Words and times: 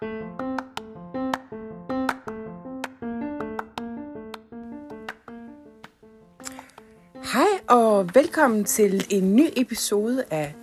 Hej 0.00 0.08
og 7.68 8.10
velkommen 8.14 8.64
til 8.64 9.06
en 9.10 9.36
ny 9.36 9.48
episode 9.56 10.24
af 10.30 10.54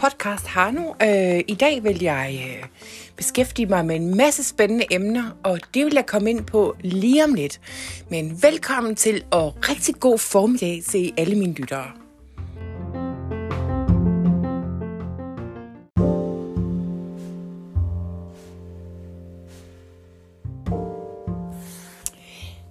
podcast 0.00 0.46
Hano. 0.46 0.92
Øh, 1.02 1.42
I 1.48 1.56
dag 1.60 1.84
vil 1.84 2.02
jeg 2.02 2.58
øh, 2.60 2.68
beskæftige 3.16 3.66
mig 3.66 3.86
med 3.86 3.96
en 3.96 4.16
masse 4.16 4.44
spændende 4.44 4.84
emner, 4.90 5.36
og 5.42 5.60
det 5.74 5.84
vil 5.84 5.94
jeg 5.94 6.06
komme 6.06 6.30
ind 6.30 6.46
på 6.46 6.76
lige 6.80 7.24
om 7.24 7.34
lidt. 7.34 7.60
Men 8.10 8.42
velkommen 8.42 8.96
til 8.96 9.24
og 9.30 9.54
rigtig 9.68 9.94
god 10.00 10.18
formiddag 10.18 10.82
til 10.88 11.12
alle 11.16 11.38
mine 11.38 11.54
lyttere. 11.54 12.03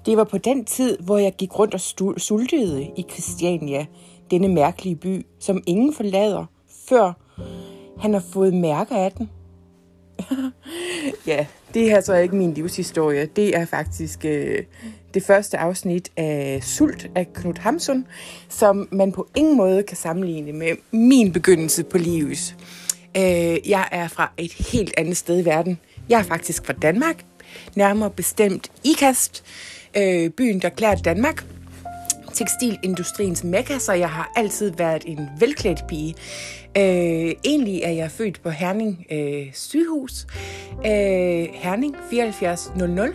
Det 0.06 0.18
var 0.18 0.24
på 0.24 0.38
den 0.38 0.66
tid, 0.66 0.98
hvor 0.98 1.18
jeg 1.18 1.34
gik 1.38 1.60
rundt 1.60 1.74
og 1.74 1.82
sultede 2.22 2.84
i 2.98 3.06
Christiania, 3.12 3.86
denne 4.32 4.48
mærkelige 4.48 4.96
by, 4.96 5.26
som 5.40 5.64
ingen 5.66 5.94
forlader, 5.94 6.46
før 6.90 7.14
han 8.00 8.14
har 8.14 8.24
fået 8.34 8.54
mærker 8.54 8.96
af 8.96 9.12
den. 9.12 9.30
ja, 11.28 11.46
det 11.74 11.92
er 11.92 11.96
altså 11.96 12.16
ikke 12.16 12.36
min 12.36 12.54
livshistorie. 12.54 13.26
Det 13.26 13.56
er 13.56 13.66
faktisk 13.66 14.26
øh, 14.26 14.64
det 15.14 15.24
første 15.24 15.58
afsnit 15.58 16.12
af 16.18 16.60
Sult 16.64 17.10
af 17.16 17.34
Knut 17.34 17.58
Hamsun, 17.58 18.08
som 18.50 18.88
man 18.92 19.12
på 19.12 19.28
ingen 19.36 19.58
måde 19.58 19.84
kan 19.84 19.98
sammenligne 19.98 20.52
med 20.52 20.72
min 20.92 21.34
begyndelse 21.34 21.84
på 21.84 21.98
livet. 21.98 22.56
Øh, 23.18 23.70
jeg 23.70 23.88
er 23.92 24.08
fra 24.08 24.32
et 24.38 24.54
helt 24.54 24.94
andet 24.98 25.18
sted 25.18 25.40
i 25.40 25.46
verden. 25.46 25.80
Jeg 26.10 26.20
er 26.20 26.24
faktisk 26.24 26.66
fra 26.66 26.74
Danmark, 26.74 27.26
nærmere 27.76 28.10
bestemt 28.10 28.72
Ikast, 28.84 29.44
øh, 29.98 30.30
byen, 30.30 30.62
der 30.62 30.70
klæder 30.70 30.96
Danmark. 30.96 31.46
Tekstilindustriens 32.34 33.44
mekka, 33.44 33.80
så 33.80 33.94
jeg 33.94 34.10
har 34.10 34.32
altid 34.36 34.72
været 34.78 35.04
en 35.06 35.30
velklædt 35.40 35.88
pige. 35.88 36.16
Øh, 36.78 37.34
egentlig 37.44 37.82
er 37.84 37.92
jeg 37.92 38.12
født 38.12 38.44
på 38.44 38.50
Herning 38.50 39.06
øh, 39.12 39.54
sygehus. 39.54 40.28
Øh, 40.86 41.48
Herning 41.54 41.96
7400. 42.10 43.14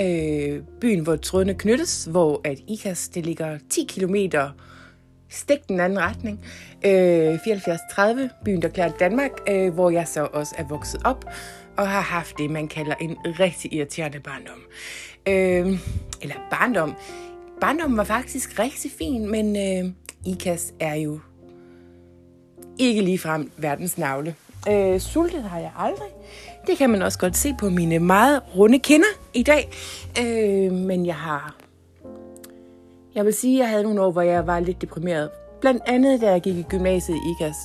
Øh, 0.00 0.62
byen, 0.80 1.00
hvor 1.00 1.16
trådene 1.16 1.54
knyttes, 1.54 2.04
hvor 2.10 2.40
at 2.44 2.58
IKAS 2.68 3.08
det 3.08 3.26
ligger 3.26 3.58
10 3.70 3.84
km 3.84 4.16
stik 5.28 5.68
den 5.68 5.80
anden 5.80 5.98
retning. 5.98 6.40
Øh, 6.84 7.38
7430, 7.44 8.30
byen, 8.44 8.62
der 8.62 8.68
klæder 8.68 8.90
Danmark, 9.00 9.30
øh, 9.48 9.74
hvor 9.74 9.90
jeg 9.90 10.08
så 10.08 10.28
også 10.32 10.54
er 10.58 10.64
vokset 10.64 11.00
op 11.04 11.24
og 11.78 11.88
har 11.88 12.00
haft 12.00 12.38
det, 12.38 12.50
man 12.50 12.68
kalder 12.68 12.94
en 12.94 13.16
rigtig 13.24 13.72
irriterende 13.72 14.20
barndom. 14.20 14.60
Øh, 15.26 15.80
eller 16.22 16.34
barndom. 16.50 16.94
Barndommen 17.60 17.96
var 17.96 18.04
faktisk 18.04 18.58
rigtig 18.58 18.90
fin, 18.98 19.30
men 19.30 19.56
øh, 19.56 19.92
IKAS 20.26 20.72
er 20.80 20.94
jo 20.94 21.20
ikke 22.78 23.02
ligefrem 23.02 23.50
verdens 23.56 23.98
navle. 23.98 24.34
Øh, 24.68 25.00
sultet 25.00 25.42
har 25.42 25.58
jeg 25.58 25.72
aldrig. 25.76 26.08
Det 26.66 26.78
kan 26.78 26.90
man 26.90 27.02
også 27.02 27.18
godt 27.18 27.36
se 27.36 27.54
på 27.58 27.68
mine 27.68 27.98
meget 27.98 28.42
runde 28.56 28.78
kinder 28.78 29.08
i 29.34 29.42
dag. 29.42 29.70
Øh, 30.20 30.72
men 30.72 31.06
jeg 31.06 31.16
har... 31.16 31.56
Jeg 33.14 33.24
vil 33.24 33.34
sige, 33.34 33.54
at 33.54 33.60
jeg 33.60 33.68
havde 33.68 33.82
nogle 33.82 34.02
år, 34.02 34.10
hvor 34.10 34.22
jeg 34.22 34.46
var 34.46 34.60
lidt 34.60 34.80
deprimeret. 34.80 35.30
Blandt 35.60 35.82
andet, 35.86 36.20
da 36.20 36.30
jeg 36.30 36.40
gik 36.40 36.56
i 36.56 36.62
gymnasiet 36.62 37.16
i 37.16 37.30
IKAST, 37.30 37.60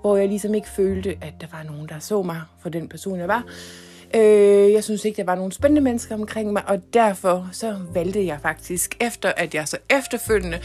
hvor 0.00 0.16
jeg 0.16 0.28
ligesom 0.28 0.54
ikke 0.54 0.68
følte, 0.68 1.10
at 1.10 1.34
der 1.40 1.46
var 1.52 1.62
nogen, 1.62 1.88
der 1.88 1.98
så 1.98 2.22
mig 2.22 2.40
for 2.62 2.68
den 2.68 2.88
person, 2.88 3.18
jeg 3.18 3.28
var. 3.28 3.44
Øh, 4.14 4.72
jeg 4.72 4.84
synes 4.84 5.04
ikke, 5.04 5.16
der 5.16 5.24
var 5.24 5.34
nogen 5.34 5.52
spændende 5.52 5.80
mennesker 5.80 6.14
omkring 6.14 6.52
mig, 6.52 6.62
og 6.68 6.94
derfor 6.94 7.48
så 7.52 7.76
valgte 7.94 8.26
jeg 8.26 8.38
faktisk, 8.42 8.96
efter 9.00 9.32
at 9.36 9.54
jeg 9.54 9.68
så 9.68 9.76
efterfølgende 9.90 10.58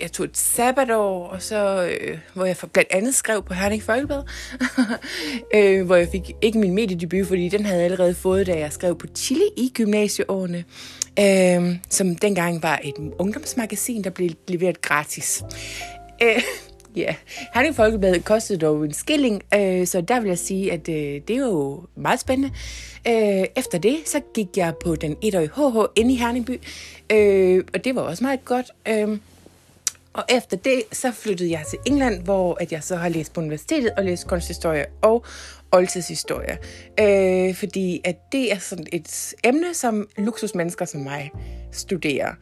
jeg 0.00 0.12
tog 0.12 0.24
et 0.24 0.36
sabbatår, 0.36 1.26
og 1.26 1.42
så, 1.42 1.90
øh, 2.00 2.18
hvor 2.34 2.44
jeg 2.44 2.56
blandt 2.72 2.92
andet 2.92 3.14
skrev 3.14 3.42
på 3.42 3.54
Herning 3.54 3.82
Folkeblad, 3.82 4.22
øh, 5.54 5.86
hvor 5.86 5.96
jeg 5.96 6.08
fik 6.12 6.30
ikke 6.42 6.58
min 6.58 6.74
mediedebut, 6.74 7.26
fordi 7.26 7.48
den 7.48 7.64
havde 7.64 7.78
jeg 7.78 7.84
allerede 7.84 8.14
fået, 8.14 8.46
da 8.46 8.58
jeg 8.58 8.72
skrev 8.72 8.98
på 8.98 9.06
Chile 9.16 9.44
i 9.56 9.72
gymnasieårene, 9.74 10.64
øh, 11.20 11.76
som 11.90 12.16
dengang 12.16 12.62
var 12.62 12.80
et 12.84 12.94
ungdomsmagasin, 13.18 14.04
der 14.04 14.10
blev 14.10 14.30
leveret 14.48 14.82
gratis. 14.82 15.42
Øh, 16.22 16.42
Ja, 16.96 17.02
yeah. 17.02 17.14
Herning 17.54 17.76
Folkeblad 17.76 18.20
kostede 18.20 18.58
dog 18.58 18.84
en 18.84 18.92
skilling, 18.92 19.42
øh, 19.54 19.86
så 19.86 20.00
der 20.00 20.20
vil 20.20 20.28
jeg 20.28 20.38
sige, 20.38 20.72
at 20.72 20.88
øh, 20.88 21.20
det 21.28 21.30
er 21.30 21.40
jo 21.40 21.82
meget 21.96 22.20
spændende. 22.20 22.54
Øh, 23.08 23.44
efter 23.56 23.78
det, 23.78 23.96
så 24.06 24.20
gik 24.34 24.56
jeg 24.56 24.74
på 24.84 24.94
den 24.94 25.16
1 25.22 25.34
HH 25.34 25.78
inde 25.96 26.14
i 26.14 26.16
Herningby, 26.16 26.60
øh, 27.12 27.64
og 27.74 27.84
det 27.84 27.94
var 27.94 28.02
også 28.02 28.24
meget 28.24 28.44
godt. 28.44 28.70
Øh, 28.88 29.18
og 30.12 30.24
efter 30.28 30.56
det, 30.56 30.82
så 30.92 31.12
flyttede 31.12 31.50
jeg 31.50 31.64
til 31.70 31.78
England, 31.86 32.22
hvor 32.22 32.56
at 32.60 32.72
jeg 32.72 32.82
så 32.82 32.96
har 32.96 33.08
læst 33.08 33.32
på 33.32 33.40
universitetet 33.40 33.90
og 33.90 34.04
læst 34.04 34.26
kunsthistorie 34.26 34.86
og 35.02 35.24
oldtidshistorie. 35.72 36.58
Øh, 37.00 37.54
fordi 37.54 38.00
at 38.04 38.32
det 38.32 38.52
er 38.52 38.58
sådan 38.58 38.86
et 38.92 39.34
emne, 39.44 39.74
som 39.74 40.08
luksusmennesker 40.16 40.84
som 40.84 41.00
mig 41.00 41.30
studerer. 41.72 42.32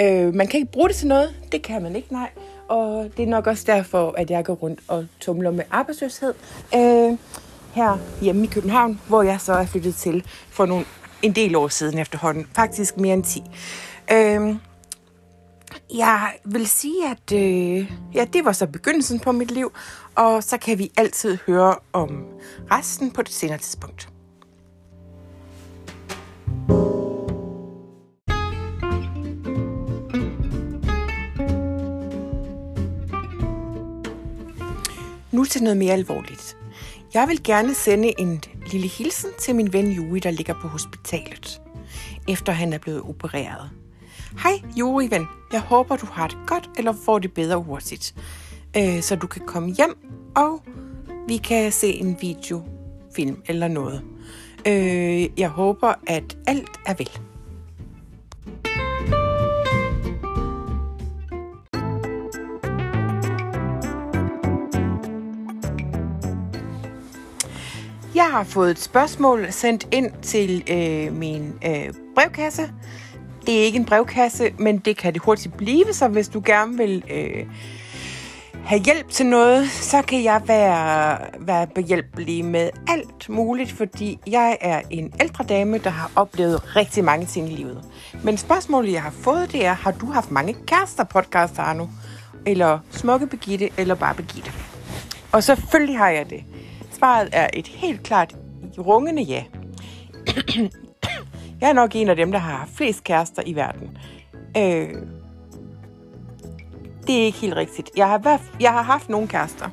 Øh, 0.00 0.34
man 0.34 0.46
kan 0.46 0.60
ikke 0.60 0.72
bruge 0.72 0.88
det 0.88 0.96
til 0.96 1.08
noget, 1.08 1.34
det 1.52 1.62
kan 1.62 1.82
man 1.82 1.96
ikke, 1.96 2.12
nej. 2.12 2.28
Og 2.68 3.10
det 3.16 3.22
er 3.22 3.26
nok 3.26 3.46
også 3.46 3.64
derfor, 3.66 4.14
at 4.18 4.30
jeg 4.30 4.44
går 4.44 4.54
rundt 4.54 4.80
og 4.88 5.06
tumler 5.20 5.50
med 5.50 5.64
arbejdsløshed 5.70 6.34
øh, 6.74 7.18
her 7.72 7.98
hjemme 8.20 8.44
i 8.44 8.46
København, 8.46 9.00
hvor 9.08 9.22
jeg 9.22 9.40
så 9.40 9.52
er 9.52 9.66
flyttet 9.66 9.94
til 9.94 10.24
for 10.50 10.66
nogle, 10.66 10.84
en 11.22 11.32
del 11.32 11.56
år 11.56 11.68
siden 11.68 11.98
efterhånden. 11.98 12.46
Faktisk 12.54 12.96
mere 12.96 13.14
end 13.14 13.24
10. 13.24 13.42
Øh, 14.12 14.56
jeg 15.94 16.32
vil 16.44 16.66
sige, 16.66 17.10
at 17.10 17.32
øh, 17.32 17.92
ja, 18.14 18.24
det 18.24 18.44
var 18.44 18.52
så 18.52 18.66
begyndelsen 18.66 19.20
på 19.20 19.32
mit 19.32 19.50
liv, 19.50 19.72
og 20.14 20.42
så 20.42 20.58
kan 20.58 20.78
vi 20.78 20.90
altid 20.96 21.38
høre 21.46 21.74
om 21.92 22.24
resten 22.70 23.10
på 23.10 23.20
et 23.20 23.28
senere 23.28 23.58
tidspunkt. 23.58 24.15
Til 35.56 35.64
noget 35.64 35.76
mere 35.76 35.92
alvorligt. 35.92 36.56
Jeg 37.14 37.28
vil 37.28 37.42
gerne 37.42 37.74
sende 37.74 38.20
en 38.20 38.42
lille 38.72 38.88
hilsen 38.88 39.30
til 39.40 39.54
min 39.54 39.72
ven 39.72 39.90
Juri, 39.90 40.18
der 40.18 40.30
ligger 40.30 40.54
på 40.54 40.68
hospitalet, 40.68 41.60
efter 42.28 42.52
han 42.52 42.72
er 42.72 42.78
blevet 42.78 43.02
opereret. 43.02 43.70
Hej 44.42 44.52
Juri 44.78 45.10
ven, 45.10 45.26
jeg 45.52 45.60
håber 45.60 45.96
du 45.96 46.06
har 46.06 46.28
det 46.28 46.38
godt, 46.46 46.70
eller 46.78 46.92
får 47.04 47.18
det 47.18 47.32
bedre 47.32 47.56
hurtigt, 47.56 48.14
øh, 48.76 49.02
så 49.02 49.16
du 49.16 49.26
kan 49.26 49.42
komme 49.46 49.74
hjem, 49.74 49.98
og 50.36 50.62
vi 51.28 51.36
kan 51.36 51.72
se 51.72 51.92
en 51.92 52.16
video, 52.20 52.62
film 53.16 53.42
eller 53.46 53.68
noget. 53.68 54.02
Øh, 54.66 55.40
jeg 55.40 55.48
håber, 55.48 55.94
at 56.06 56.36
alt 56.46 56.80
er 56.86 56.94
vel. 56.94 57.10
Har 68.36 68.44
fået 68.44 68.70
et 68.70 68.78
spørgsmål 68.78 69.46
sendt 69.50 69.88
ind 69.92 70.10
til 70.22 70.64
øh, 70.70 71.12
min 71.12 71.54
øh, 71.66 71.92
brevkasse. 72.14 72.62
Det 73.46 73.60
er 73.60 73.62
ikke 73.62 73.78
en 73.78 73.84
brevkasse, 73.84 74.50
men 74.58 74.78
det 74.78 74.96
kan 74.96 75.14
det 75.14 75.22
hurtigt 75.22 75.56
blive, 75.56 75.92
så 75.92 76.08
hvis 76.08 76.28
du 76.28 76.42
gerne 76.44 76.76
vil 76.76 77.04
øh, 77.10 77.46
have 78.64 78.80
hjælp 78.80 79.08
til 79.08 79.26
noget, 79.26 79.70
så 79.70 80.02
kan 80.02 80.24
jeg 80.24 80.42
være, 80.46 81.18
være 81.38 81.66
behjælpelig 81.66 82.44
med 82.44 82.70
alt 82.88 83.28
muligt, 83.28 83.72
fordi 83.72 84.18
jeg 84.26 84.56
er 84.60 84.82
en 84.90 85.12
ældre 85.20 85.44
dame, 85.44 85.78
der 85.78 85.90
har 85.90 86.10
oplevet 86.16 86.76
rigtig 86.76 87.04
mange 87.04 87.26
ting 87.26 87.52
i 87.52 87.56
livet. 87.56 87.84
Men 88.24 88.36
spørgsmålet, 88.36 88.92
jeg 88.92 89.02
har 89.02 89.14
fået, 89.20 89.52
det 89.52 89.66
er, 89.66 89.72
har 89.72 89.90
du 89.90 90.06
haft 90.06 90.30
mange 90.30 90.56
kærester 90.66 91.04
podcast, 91.04 91.58
Arno? 91.58 91.86
Eller 92.46 92.78
smukke 92.90 93.26
Begitte, 93.26 93.70
eller 93.76 93.94
bare 93.94 94.14
Begitte? 94.14 94.52
Og 95.32 95.42
selvfølgelig 95.42 95.98
har 95.98 96.08
jeg 96.08 96.30
det. 96.30 96.44
Svaret 96.98 97.28
er 97.32 97.48
et 97.52 97.66
helt 97.66 98.02
klart 98.02 98.36
rungende 98.78 99.22
ja. 99.22 99.44
jeg 101.60 101.68
er 101.68 101.72
nok 101.72 101.96
en 101.96 102.08
af 102.08 102.16
dem, 102.16 102.32
der 102.32 102.38
har 102.38 102.68
flest 102.74 103.04
kærester 103.04 103.42
i 103.46 103.54
verden. 103.54 103.98
Øh, 104.56 104.88
det 107.06 107.20
er 107.20 107.24
ikke 107.24 107.38
helt 107.38 107.56
rigtigt. 107.56 107.90
Jeg 107.96 108.08
har, 108.08 108.40
jeg 108.60 108.72
har 108.72 108.82
haft 108.82 109.08
nogle 109.08 109.28
kærester. 109.28 109.68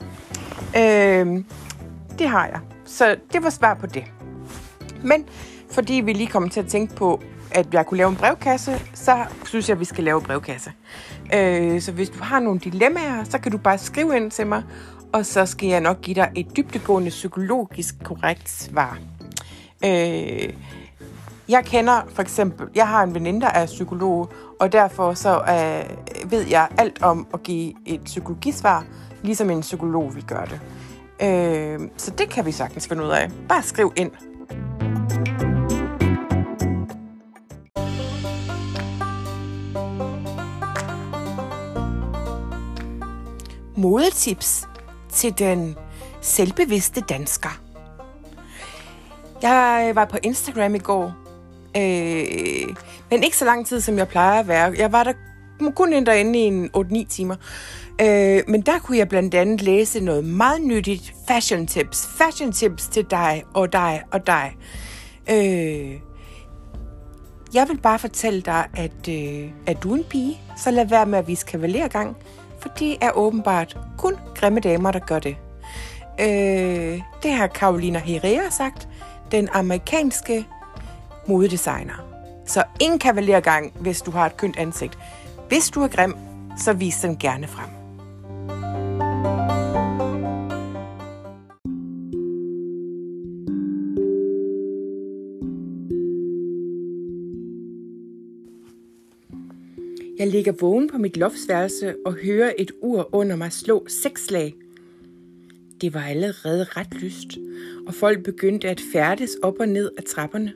Øh, 0.78 1.44
det 2.20 2.28
har 2.28 2.48
jeg. 2.48 2.60
Så 2.86 3.16
det 3.34 3.44
var 3.44 3.50
svar 3.50 3.74
på 3.74 3.88
det. 3.88 4.04
Men 5.04 5.26
fordi 5.72 5.94
vi 5.94 6.14
lige 6.14 6.28
kom 6.28 6.50
til 6.50 6.60
at 6.60 6.68
tænke 6.68 6.96
på, 6.96 7.22
at 7.52 7.74
jeg 7.74 7.86
kunne 7.86 7.98
lave 7.98 8.10
en 8.10 8.16
brevkasse, 8.16 8.82
så 8.94 9.26
synes 9.46 9.70
jeg, 9.70 9.76
at 9.76 9.80
vi 9.80 9.86
skal 9.86 10.04
lave 10.04 10.20
en 10.20 10.26
brevkasse. 10.26 10.72
Øh, 11.34 11.82
så 11.82 11.92
hvis 11.92 12.10
du 12.10 12.24
har 12.24 12.40
nogle 12.40 12.60
dilemmaer, 12.60 13.24
så 13.24 13.38
kan 13.38 13.52
du 13.52 13.58
bare 13.58 13.78
skrive 13.78 14.16
ind 14.16 14.32
til 14.32 14.48
mig, 14.48 14.64
og 15.14 15.26
så 15.26 15.46
skal 15.46 15.70
jeg 15.70 15.82
nok 15.82 16.02
give 16.02 16.16
dig 16.16 16.32
et 16.36 16.58
dybtegående 16.58 17.10
psykologisk 17.10 17.96
korrekt 18.04 18.50
svar. 18.50 19.00
Øh, 19.86 20.54
jeg 21.50 21.66
kender 21.66 22.02
for 22.14 22.22
eksempel, 22.22 22.68
jeg 22.76 22.88
har 22.88 23.04
en 23.04 23.14
veninde, 23.14 23.42
der 23.42 23.48
er 23.48 23.66
psykolog, 23.66 24.30
og 24.60 24.72
derfor 24.72 25.14
så 25.14 25.36
øh, 25.40 26.32
ved 26.32 26.48
jeg 26.48 26.68
alt 26.78 27.04
om 27.04 27.28
at 27.34 27.44
give 27.44 27.74
et 27.86 28.02
psykologisvar, 28.04 28.86
ligesom 29.24 29.50
en 29.50 29.62
psykolog 29.62 30.16
vil 30.16 30.24
gøre 30.24 30.46
det. 30.46 30.60
Øh, 31.22 31.90
så 31.98 32.12
det 32.12 32.30
kan 32.30 32.46
vi 32.46 32.52
sagtens 32.52 32.88
finde 32.88 33.04
ud 33.04 33.10
af. 33.10 33.32
Bare 33.50 33.64
skriv 33.64 33.94
ind. 33.96 34.12
Modetips 43.78 44.68
til 45.16 45.40
den 45.40 45.76
selvbevidste 46.22 47.02
dansker. 47.02 47.62
Jeg 49.42 49.86
øh, 49.90 49.96
var 49.96 50.06
på 50.06 50.18
Instagram 50.24 50.76
i 50.76 50.80
går, 50.80 51.16
øh, 51.78 52.76
men 53.10 53.24
ikke 53.24 53.38
så 53.38 53.46
lang 53.46 53.68
tid, 53.68 53.82
som 53.82 53.98
jeg 53.98 54.08
plejer 54.08 54.40
at 54.40 54.48
være. 54.48 54.74
Jeg 54.78 54.92
var 54.92 55.04
der 55.04 55.14
kun 55.76 55.94
ind 55.94 56.06
derinde 56.06 56.40
i 56.40 56.42
en 56.42 56.70
8-9 56.78 57.08
timer. 57.08 57.36
Øh, 58.02 58.42
men 58.48 58.62
der 58.62 58.80
kunne 58.80 58.98
jeg 58.98 59.10
blandt 59.10 59.36
andet 59.36 59.62
læse 59.62 60.00
noget 60.00 60.26
meget 60.26 60.62
nyttigt 60.62 61.14
fashion 61.28 61.68
tips. 61.68 62.08
Fashion 62.18 62.52
tips 62.52 62.88
til 62.88 63.06
dig 63.12 63.44
og 63.54 63.74
dig 63.74 64.02
og 64.12 64.28
dig. 64.28 64.58
Øh, 65.30 66.00
jeg 67.54 67.70
vil 67.70 67.78
bare 67.78 68.00
fortælle 68.00 68.42
dig, 68.42 68.68
at 68.78 69.10
øh, 69.10 69.50
er 69.68 69.74
du 69.74 69.96
en 69.96 70.04
pige, 70.04 70.42
så 70.58 70.72
lad 70.72 70.86
være 70.86 71.06
med 71.06 71.20
at 71.20 71.28
vise 71.28 71.46
kavalergang, 71.46 72.18
for 72.60 72.70
det 72.70 72.98
er 73.02 73.12
åbenbart 73.12 73.78
kun 73.98 74.16
grimme 74.44 74.60
damer, 74.60 74.92
der 74.92 75.00
gør 75.00 75.20
det. 75.20 75.36
Øh, 76.20 77.02
det 77.24 77.32
har 77.32 77.48
Carolina 77.48 78.00
Herrera 78.00 78.50
sagt, 78.50 78.88
den 79.32 79.50
amerikanske 79.54 80.46
modedesigner. 81.28 81.94
Så 82.46 82.64
ingen 82.82 83.00
kavalergang, 83.00 83.74
hvis 83.80 84.02
du 84.02 84.12
har 84.12 84.26
et 84.26 84.38
kønt 84.38 84.58
ansigt. 84.58 84.98
Hvis 85.48 85.70
du 85.70 85.82
er 85.82 85.88
grim, 85.88 86.16
så 86.58 86.74
vis 86.74 86.96
den 86.96 87.18
gerne 87.18 87.48
frem. 87.48 87.83
Jeg 100.24 100.32
ligger 100.32 100.52
vågen 100.52 100.90
på 100.90 100.98
mit 100.98 101.18
loftsværelse 101.18 101.96
og 102.06 102.14
hører 102.14 102.54
et 102.58 102.72
ur 102.82 103.10
under 103.12 103.36
mig 103.36 103.52
slå 103.52 103.86
seks 103.88 104.26
slag. 104.26 104.54
Det 105.82 105.94
var 105.94 106.02
allerede 106.02 106.64
ret 106.64 106.94
lyst, 107.02 107.38
og 107.88 107.94
folk 107.94 108.24
begyndte 108.24 108.70
at 108.70 108.82
færdes 108.94 109.36
op 109.36 109.60
og 109.60 109.68
ned 109.68 109.92
af 109.98 110.04
trapperne. 110.04 110.54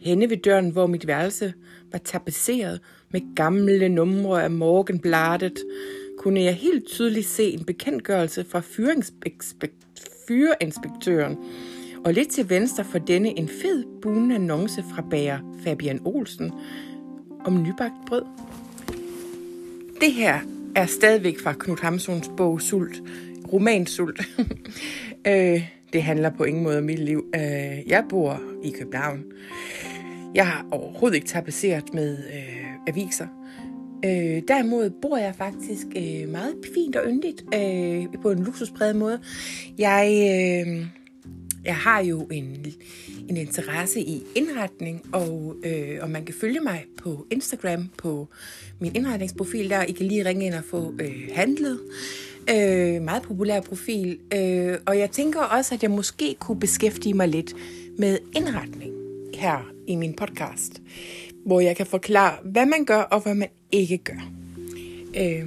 Henne 0.00 0.30
ved 0.30 0.36
døren, 0.36 0.70
hvor 0.70 0.86
mit 0.86 1.06
værelse 1.06 1.54
var 1.92 1.98
tapetseret 1.98 2.80
med 3.10 3.34
gamle 3.36 3.88
numre 3.88 4.44
af 4.44 4.50
Morgenbladet, 4.50 5.58
kunne 6.18 6.40
jeg 6.40 6.54
helt 6.54 6.86
tydeligt 6.86 7.26
se 7.26 7.50
en 7.50 7.64
bekendtgørelse 7.64 8.44
fra 8.44 8.60
fyrinspektøren, 10.28 11.36
og 12.04 12.14
lidt 12.14 12.30
til 12.30 12.50
venstre 12.50 12.84
for 12.84 12.98
denne 12.98 13.38
en 13.38 13.48
fed 13.48 13.84
bunende 14.02 14.34
annonce 14.34 14.84
fra 14.94 15.02
bager 15.10 15.38
Fabian 15.64 16.00
Olsen 16.04 16.52
om 17.44 17.62
nybagt 17.62 17.94
brød. 18.06 18.22
Det 20.00 20.12
her 20.12 20.40
er 20.74 20.86
stadigvæk 20.86 21.38
fra 21.38 21.52
Knut 21.52 21.80
Hamsuns 21.80 22.30
bog 22.36 22.60
Sult, 22.60 23.02
romansult. 23.52 24.20
Øh, 25.28 25.68
det 25.92 26.02
handler 26.02 26.30
på 26.30 26.44
ingen 26.44 26.62
måde 26.62 26.78
om 26.78 26.84
mit 26.84 26.98
liv. 26.98 27.24
Øh, 27.34 27.88
jeg 27.88 28.04
bor 28.08 28.40
i 28.64 28.70
København. 28.70 29.24
Jeg 30.34 30.46
har 30.46 30.66
overhovedet 30.70 31.14
ikke 31.14 31.26
tapetseret 31.26 31.94
med 31.94 32.18
øh, 32.18 32.66
aviser. 32.86 33.26
Øh, 34.04 34.42
derimod 34.48 34.90
bor 35.02 35.16
jeg 35.16 35.34
faktisk 35.34 35.86
øh, 35.96 36.28
meget 36.28 36.54
fint 36.74 36.96
og 36.96 37.02
yndigt 37.06 37.44
øh, 37.54 38.06
på 38.22 38.30
en 38.30 38.44
luksuspræget 38.44 38.96
måde. 38.96 39.20
Jeg, 39.78 40.06
øh, 40.06 40.86
jeg 41.64 41.76
har 41.76 42.00
jo 42.00 42.26
en, 42.32 42.66
en 43.28 43.36
interesse 43.36 44.00
i 44.00 44.22
indretning, 44.34 45.02
og, 45.12 45.56
øh, 45.64 45.98
og 46.00 46.10
man 46.10 46.24
kan 46.24 46.34
følge 46.34 46.60
mig 46.60 46.84
på 47.02 47.26
Instagram 47.30 47.90
på 47.98 48.28
min 48.80 48.96
indretningsprofil 48.96 49.70
der. 49.70 49.82
I 49.82 49.92
kan 49.92 50.06
lige 50.06 50.24
ringe 50.24 50.46
ind 50.46 50.54
og 50.54 50.64
få 50.64 50.94
øh, 51.00 51.28
handlet. 51.34 51.80
Øh, 52.50 53.02
meget 53.02 53.22
populær 53.22 53.60
profil. 53.60 54.18
Øh, 54.34 54.78
og 54.86 54.98
jeg 54.98 55.10
tænker 55.10 55.40
også, 55.40 55.74
at 55.74 55.82
jeg 55.82 55.90
måske 55.90 56.36
kunne 56.40 56.60
beskæftige 56.60 57.14
mig 57.14 57.28
lidt 57.28 57.54
med 57.98 58.18
indretning 58.36 58.92
her 59.34 59.72
i 59.86 59.96
min 59.96 60.14
podcast, 60.14 60.82
hvor 61.46 61.60
jeg 61.60 61.76
kan 61.76 61.86
forklare, 61.86 62.36
hvad 62.44 62.66
man 62.66 62.84
gør 62.84 63.00
og 63.00 63.20
hvad 63.20 63.34
man 63.34 63.48
ikke 63.72 63.98
gør. 63.98 64.30
Øh, 65.16 65.46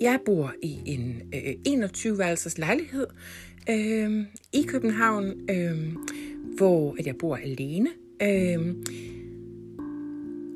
jeg 0.00 0.18
bor 0.26 0.52
i 0.62 0.78
en 0.86 1.22
øh, 1.34 1.54
21-værelses 1.68 2.58
lejlighed 2.58 3.06
øh, 3.70 4.24
i 4.52 4.62
København, 4.62 5.50
øh, 5.50 5.96
hvor 6.56 6.96
at 6.98 7.06
jeg 7.06 7.16
bor 7.16 7.36
alene. 7.36 7.88
Øh, 8.22 8.74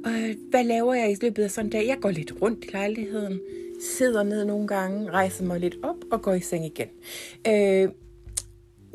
og 0.04 0.34
hvad 0.50 0.64
laver 0.64 0.94
jeg 0.94 1.12
i 1.12 1.16
løbet 1.22 1.42
af 1.42 1.50
sådan 1.50 1.66
en 1.66 1.72
dag? 1.72 1.86
Jeg 1.86 1.98
går 2.00 2.10
lidt 2.10 2.34
rundt 2.42 2.64
i 2.64 2.68
lejligheden, 2.72 3.40
sidder 3.80 4.22
ned 4.22 4.44
nogle 4.44 4.68
gange, 4.68 5.10
rejser 5.10 5.44
mig 5.44 5.60
lidt 5.60 5.76
op 5.82 5.96
og 6.12 6.22
går 6.22 6.34
i 6.34 6.40
seng 6.40 6.66
igen. 6.66 6.88
Øh, 7.46 7.88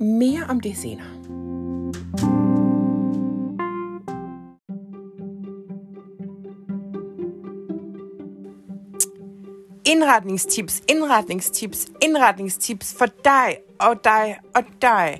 mere 0.06 0.45
om 0.50 0.59
det 0.59 0.77
senere. 0.77 1.07
Indretningstips, 9.85 10.83
indretningstips, 10.88 11.88
indretningstips 12.01 12.95
for 12.97 13.05
dig 13.05 13.57
og 13.79 14.03
dig 14.03 14.39
og 14.55 14.63
dig. 14.81 15.19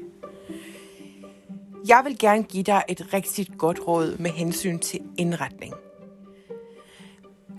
Jeg 1.88 2.02
vil 2.06 2.20
gerne 2.20 2.44
give 2.44 2.64
dig 2.64 2.84
et 2.88 3.14
rigtig 3.14 3.48
godt 3.58 3.80
råd 3.88 4.18
med 4.18 4.32
hensyn 4.32 4.80
til 4.80 5.00
indretning. 5.18 5.74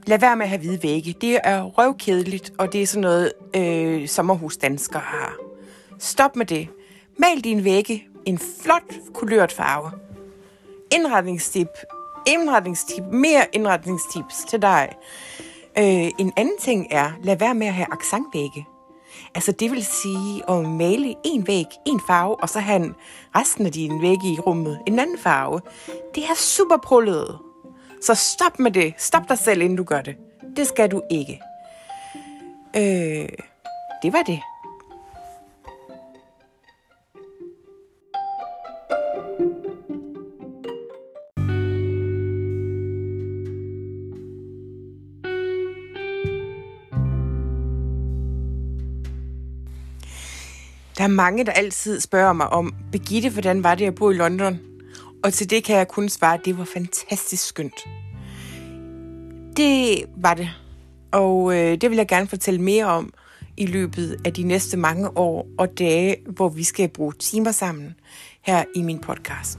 Lad 0.06 0.18
være 0.18 0.36
med 0.36 0.44
at 0.44 0.48
have 0.48 0.60
hvide 0.60 0.82
vægge. 0.82 1.14
Det 1.20 1.38
er 1.44 1.62
røvkedeligt, 1.62 2.52
og 2.58 2.72
det 2.72 2.82
er 2.82 2.86
sådan 2.86 3.00
noget, 3.00 3.32
øh, 3.56 4.08
sommerhusdanskere 4.08 5.02
har. 5.02 5.36
Stop 5.98 6.36
med 6.36 6.46
det. 6.46 6.68
Mal 7.18 7.40
din 7.44 7.64
vægge 7.64 8.06
en 8.26 8.38
flot 8.38 8.94
kulørt 9.14 9.52
farve. 9.52 9.90
Indretningstip. 10.94 11.68
Indretningstip. 12.26 13.04
Mere 13.12 13.46
indretningstips 13.52 14.44
til 14.48 14.62
dig. 14.62 14.92
Øh, 15.78 16.10
en 16.18 16.32
anden 16.36 16.58
ting 16.60 16.86
er, 16.90 17.12
lad 17.22 17.36
være 17.36 17.54
med 17.54 17.66
at 17.66 17.74
have 17.74 17.86
aksangvægge. 17.92 18.66
Altså 19.34 19.52
det 19.52 19.70
vil 19.70 19.84
sige 19.84 20.50
at 20.50 20.68
male 20.68 21.14
en 21.24 21.46
væg, 21.46 21.66
en 21.86 22.00
farve, 22.06 22.42
og 22.42 22.48
så 22.48 22.60
have 22.60 22.94
resten 23.36 23.66
af 23.66 23.72
dine 23.72 24.02
vægge 24.02 24.32
i 24.32 24.38
rummet 24.38 24.80
en 24.86 24.98
anden 24.98 25.18
farve. 25.18 25.60
Det 26.14 26.22
er 26.24 26.34
super 26.36 26.76
prullet. 26.76 27.38
Så 28.02 28.14
stop 28.14 28.58
med 28.58 28.70
det. 28.70 28.94
Stop 28.98 29.28
dig 29.28 29.38
selv, 29.38 29.62
inden 29.62 29.76
du 29.76 29.84
gør 29.84 30.00
det. 30.00 30.16
Det 30.56 30.66
skal 30.66 30.90
du 30.90 31.02
ikke. 31.10 31.40
Øh, 32.76 33.28
det 34.02 34.12
var 34.12 34.22
det. 34.26 34.40
Der 51.00 51.04
er 51.06 51.10
mange, 51.10 51.44
der 51.44 51.52
altid 51.52 52.00
spørger 52.00 52.32
mig 52.32 52.48
om, 52.48 52.74
Begitte, 52.92 53.30
hvordan 53.30 53.64
var 53.64 53.74
det 53.74 53.84
at 53.84 53.94
bo 53.94 54.10
i 54.10 54.14
London? 54.14 54.58
Og 55.24 55.32
til 55.32 55.50
det 55.50 55.64
kan 55.64 55.76
jeg 55.76 55.88
kun 55.88 56.08
svare, 56.08 56.34
at 56.34 56.40
det 56.44 56.58
var 56.58 56.64
fantastisk 56.64 57.46
skønt. 57.46 57.88
Det 59.56 60.04
var 60.16 60.34
det. 60.34 60.50
Og 61.12 61.56
øh, 61.56 61.80
det 61.80 61.90
vil 61.90 61.96
jeg 61.96 62.08
gerne 62.08 62.26
fortælle 62.26 62.60
mere 62.60 62.84
om 62.84 63.12
i 63.56 63.66
løbet 63.66 64.16
af 64.24 64.32
de 64.32 64.42
næste 64.42 64.76
mange 64.76 65.18
år 65.18 65.46
og 65.58 65.78
dage, 65.78 66.16
hvor 66.26 66.48
vi 66.48 66.64
skal 66.64 66.88
bruge 66.88 67.12
timer 67.12 67.52
sammen 67.52 67.94
her 68.42 68.64
i 68.74 68.82
min 68.82 68.98
podcast. 68.98 69.58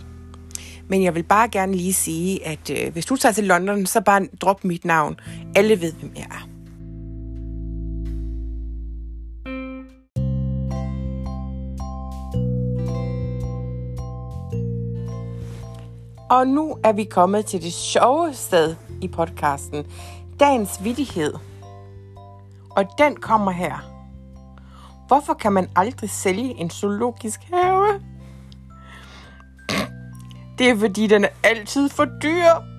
Men 0.87 1.03
jeg 1.03 1.15
vil 1.15 1.23
bare 1.23 1.49
gerne 1.49 1.73
lige 1.73 1.93
sige, 1.93 2.47
at 2.47 2.69
øh, 2.69 2.93
hvis 2.93 3.05
du 3.05 3.15
tager 3.15 3.33
til 3.33 3.43
London, 3.43 3.85
så 3.85 4.01
bare 4.01 4.27
drop 4.41 4.65
mit 4.65 4.85
navn. 4.85 5.19
Alle 5.55 5.81
ved, 5.81 5.93
hvem 5.93 6.11
jeg 6.15 6.27
er. 6.31 6.60
Og 16.31 16.47
nu 16.47 16.77
er 16.83 16.91
vi 16.91 17.03
kommet 17.03 17.45
til 17.45 17.61
det 17.61 17.73
sjove 17.73 18.33
sted 18.33 18.75
i 19.01 19.07
podcasten. 19.07 19.85
Dagens 20.39 20.83
vidighed. 20.83 21.33
Og 22.69 22.85
den 22.97 23.15
kommer 23.15 23.51
her. 23.51 23.75
Hvorfor 25.07 25.33
kan 25.33 25.53
man 25.53 25.69
aldrig 25.75 26.09
sælge 26.09 26.55
en 26.59 26.69
zoologisk 26.69 27.39
have? 27.53 28.01
Det 30.57 30.69
er 30.69 30.75
fordi, 30.75 31.07
den 31.07 31.23
er 31.23 31.29
altid 31.43 31.89
for 31.89 32.05
dyr. 32.05 32.70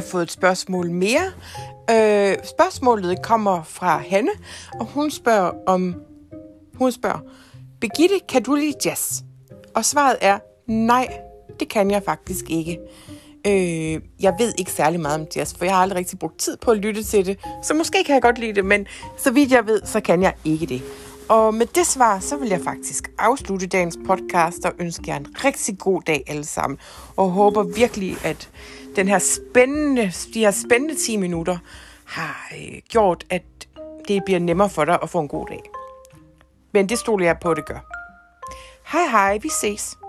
Har 0.00 0.06
fået 0.06 0.22
et 0.22 0.30
spørgsmål 0.30 0.90
mere. 0.90 1.32
Øh, 1.90 2.36
spørgsmålet 2.44 3.22
kommer 3.22 3.62
fra 3.62 3.98
Hanne, 3.98 4.30
og 4.80 4.86
hun 4.86 5.10
spørger 5.10 5.50
om... 5.66 5.94
Hun 6.74 6.92
spørger, 6.92 7.18
Begitte, 7.80 8.14
kan 8.28 8.42
du 8.42 8.54
lide 8.54 8.74
jazz? 8.84 9.22
Og 9.74 9.84
svaret 9.84 10.16
er, 10.20 10.38
nej, 10.66 11.18
det 11.60 11.68
kan 11.68 11.90
jeg 11.90 12.02
faktisk 12.02 12.50
ikke. 12.50 12.78
Øh, 13.46 14.00
jeg 14.20 14.34
ved 14.38 14.54
ikke 14.58 14.72
særlig 14.72 15.00
meget 15.00 15.20
om 15.20 15.26
jazz, 15.36 15.54
for 15.58 15.64
jeg 15.64 15.74
har 15.74 15.82
aldrig 15.82 15.98
rigtig 15.98 16.18
brugt 16.18 16.38
tid 16.38 16.56
på 16.56 16.70
at 16.70 16.76
lytte 16.78 17.02
til 17.02 17.26
det. 17.26 17.38
Så 17.62 17.74
måske 17.74 18.04
kan 18.04 18.14
jeg 18.14 18.22
godt 18.22 18.38
lide 18.38 18.54
det, 18.54 18.64
men 18.64 18.86
så 19.18 19.30
vidt 19.30 19.52
jeg 19.52 19.66
ved, 19.66 19.80
så 19.84 20.00
kan 20.00 20.22
jeg 20.22 20.34
ikke 20.44 20.66
det. 20.66 20.82
Og 21.30 21.54
med 21.54 21.66
det 21.66 21.86
svar, 21.86 22.18
så 22.18 22.36
vil 22.36 22.48
jeg 22.48 22.60
faktisk 22.60 23.10
afslutte 23.18 23.66
dagens 23.66 23.98
podcast 24.06 24.64
og 24.64 24.72
ønske 24.78 25.02
jer 25.06 25.16
en 25.16 25.26
rigtig 25.44 25.78
god 25.78 26.02
dag 26.02 26.24
alle 26.26 26.44
sammen. 26.44 26.78
Og 27.16 27.30
håber 27.30 27.62
virkelig, 27.62 28.16
at 28.24 28.50
den 28.96 29.08
her 29.08 29.18
spændende, 29.18 30.12
de 30.34 30.40
her 30.40 30.50
spændende 30.50 30.94
10 30.94 31.16
minutter 31.16 31.58
har 32.04 32.50
øh, 32.58 32.80
gjort, 32.88 33.24
at 33.30 33.42
det 34.08 34.22
bliver 34.24 34.40
nemmere 34.40 34.70
for 34.70 34.84
dig 34.84 34.98
at 35.02 35.10
få 35.10 35.20
en 35.20 35.28
god 35.28 35.46
dag. 35.46 35.62
Men 36.72 36.88
det 36.88 36.98
stoler 36.98 37.26
jeg 37.26 37.36
på, 37.42 37.50
at 37.50 37.56
det 37.56 37.66
gør. 37.66 37.86
Hej 38.92 39.06
hej, 39.10 39.38
vi 39.38 39.48
ses. 39.60 39.99